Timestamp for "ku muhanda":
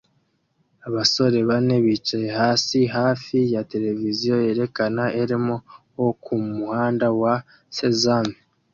6.23-7.07